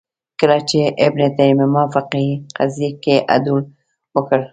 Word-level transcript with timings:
کله 0.39 0.57
چې 0.69 0.79
ابن 1.05 1.21
تیمیه 1.37 1.83
فقهې 1.93 2.31
قضیې 2.57 2.89
کې 3.03 3.15
عدول 3.33 3.63
وکړ 4.15 4.39